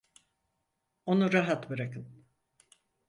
[1.05, 2.25] Onu rahat bırakın!